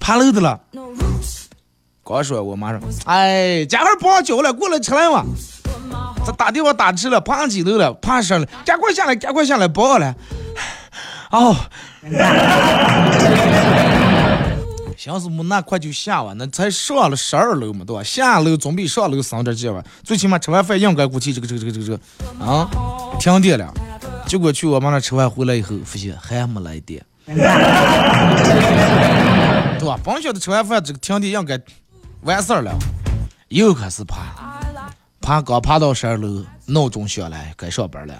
[0.00, 0.60] 爬楼的了。
[2.04, 5.24] 刚说，我妈说：“哎，家伙不好教了，过来吃来嘛。”
[6.24, 7.92] 他打电话打迟了，爬几楼了？
[7.94, 10.14] 爬上了，赶快下来，赶快下来，不好了。
[11.30, 11.56] 哦，
[14.96, 18.02] 想是没那快就下完，那才上了十二楼嘛，对吧？
[18.02, 19.82] 下楼总比上楼省点劲吧？
[20.02, 22.00] 最起码吃完饭应该过去这个这个这个这个
[22.44, 22.68] 啊，
[23.18, 23.72] 停电了。
[24.26, 27.36] 结果去我妈那吃完回来以后，发现还没来电， 对
[29.86, 29.98] 吧？
[30.02, 31.60] 甭晓得吃完饭这个停电应该。
[32.24, 32.74] 完事儿了，
[33.48, 34.58] 又开始爬，
[35.20, 38.14] 爬刚爬到十二楼，闹钟响了，该上班了。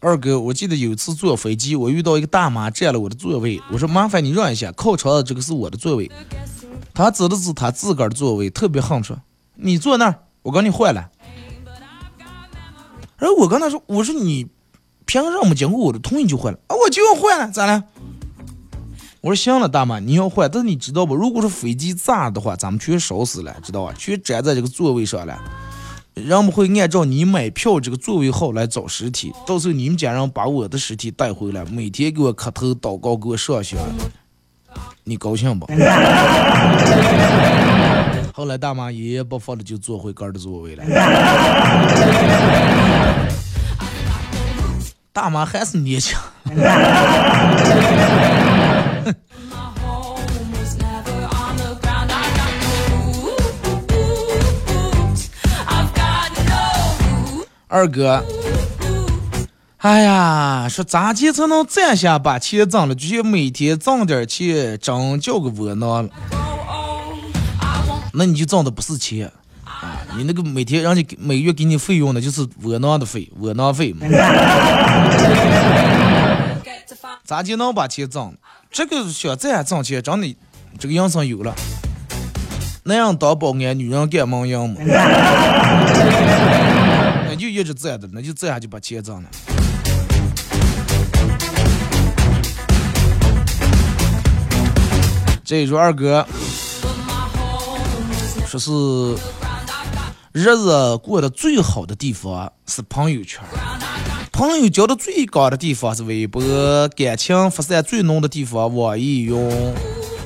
[0.00, 6.10] 二哥，我记得有一次坐飞机，我遇到一个大妈占了我的座位，我说麻烦你让一下，靠窗的这个是我的座位。
[6.94, 9.18] 他指了指他自个儿的座位，特别横说
[9.56, 11.10] ：“你坐那儿，我跟你换了。”
[13.18, 14.48] 然后我跟他说：“我说你。”
[15.10, 16.76] 凭什么经过我的同意就换了啊？
[16.76, 17.82] 我就要换了，咋了？
[19.22, 21.16] 我说行了，大妈，你要换，但是你知道不？
[21.16, 23.92] 如果是飞机炸的话，咱们全烧死了，知道吧？
[23.98, 25.36] 全粘在这个座位上了，
[26.14, 33.80] 人们会按照你买票这个座位号来找尸体，到时候你们家人把我的尸体带回来，每天给我磕头祷告，给我上香，
[35.02, 35.66] 你高兴不？
[38.32, 40.84] 后来大妈一言不发的就坐回儿的座位了。
[45.12, 46.16] 大妈还是年轻。
[57.72, 58.24] 二哥，
[59.78, 62.94] 哎呀，说咋地才能攒下把钱挣了？
[62.96, 66.10] 就像每天挣点钱，真叫个窝囊了。
[68.12, 69.30] 那你就挣的不是钱。
[70.16, 74.06] 你那个每天让你每月给你费用的就是窝囊的费，窝囊费嘛。
[77.24, 78.34] 咋就能把钱挣？
[78.72, 80.36] 这个想再挣钱，真的
[80.78, 81.54] 这个营生有了。
[82.82, 84.76] 男人当保安，女人干门营嘛。
[87.28, 89.28] 那就一直这样的，那就这样就把钱挣了。
[95.44, 96.26] 这一说二哥，
[98.46, 98.70] 说是。
[100.32, 103.42] 日子过得最好的地方是朋友圈，
[104.30, 106.40] 朋友交的最高的地方是微博，
[106.90, 109.74] 感情发散最浓的地方网易云，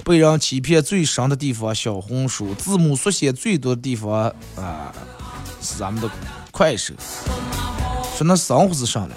[0.05, 4.25] 被人欺骗最深的地方小红书，字母缩写最多的地方
[4.57, 4.93] 啊
[5.63, 6.11] 是咱们的
[6.51, 6.93] 快手。
[8.15, 9.15] 说那生活是啥呢？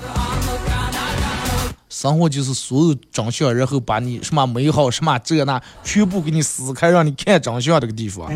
[1.90, 8.32] 生活就是所有真相，然后把你什么美好什么这那全部给你撕开，让你看真相这个地方。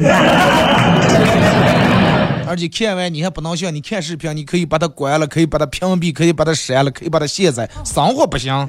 [2.51, 7.69] 而且看完你还不能像你看视频，你可以把它关了，可以把它屏蔽，可以把它删了，可以把它卸载。
[7.85, 8.51] 生活不行.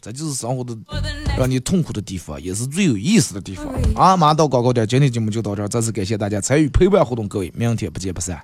[0.00, 0.72] 这就是生活的
[1.36, 4.16] 让你痛苦的地方，也是最有意思的地方啊！
[4.16, 8.40] 马上到广告点，今天节目就到这儿，再次感谢大家参与陪伴互动，各位，明天不见不散。